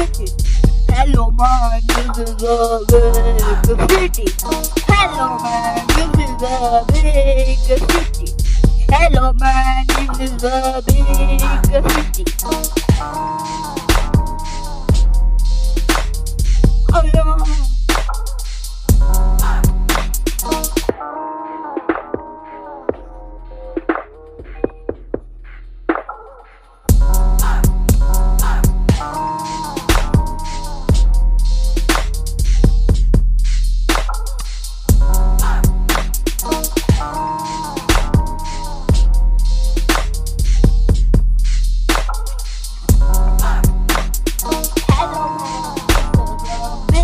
[0.00, 4.24] Hello man, this is a big city.
[4.88, 8.28] Hello man, this is a big city.
[8.88, 11.40] Hello man, this is a big
[12.16, 13.29] city.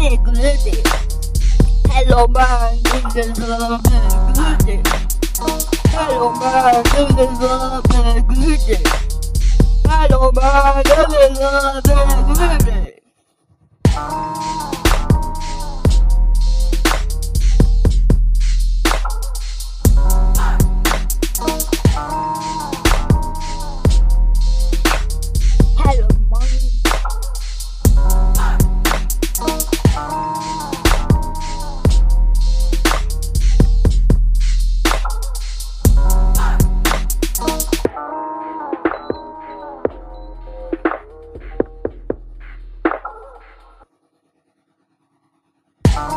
[0.08, 0.78] Big lady.
[1.90, 2.78] Hello man,
[3.16, 4.06] is a big
[4.38, 4.82] lady.
[5.90, 8.78] Hello man, is a big lady.
[9.84, 11.98] Hello man, is a big
[12.38, 12.96] lady.
[45.96, 46.12] Hello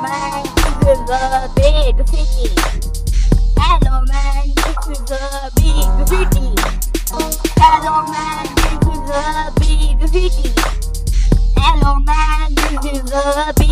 [0.00, 2.48] man, this is a big city.
[3.58, 4.37] Hello man,
[13.18, 13.67] is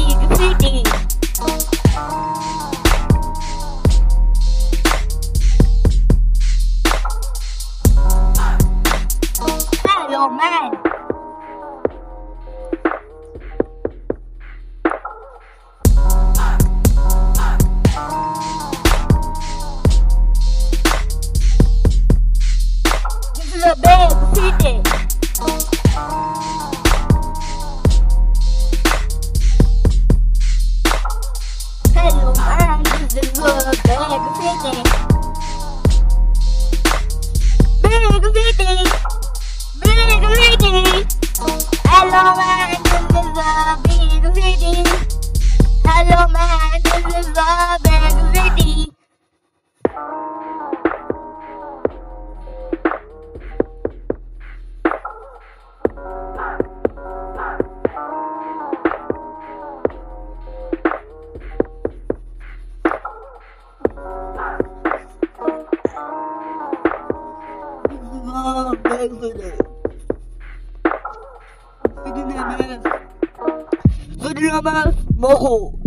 [75.17, 75.79] Moho.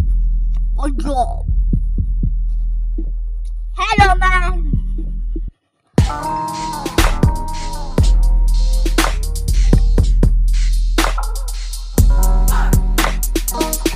[0.78, 1.46] On job.
[3.78, 4.72] Hello, man.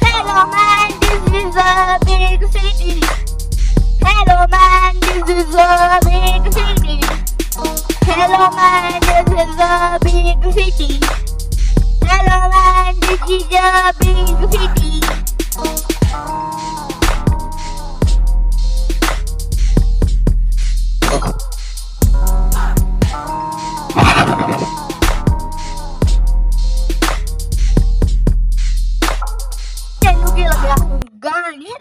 [0.02, 0.90] Hello, man.
[1.02, 3.02] This is a big city.
[4.02, 5.00] Hello, man.
[5.02, 6.03] This is a
[10.54, 11.02] city.
[12.06, 12.94] Hello, man.
[13.02, 14.30] This is a big
[30.34, 31.74] lagi hanggang ni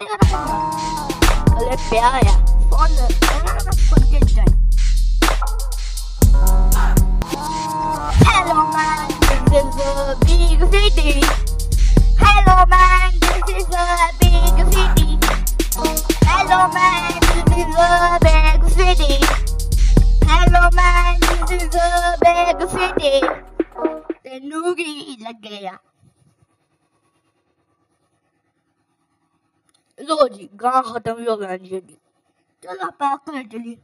[1.61, 2.35] dengan ya.
[16.67, 19.15] man, this is a big city.
[20.23, 23.15] Hello man, this is oh, a big city.
[24.23, 25.77] ਤੈਨੂੰ ਕੀ ਲੱਗਿਆ
[29.99, 31.81] ਲੋ ਜੀ ਗਾਂ ਖਤਮ ਹੋ ਗਿਆ ਜੀ
[32.63, 33.77] ਚਲੋ ਆਪਾਂ ਕਰ ਚਲੀ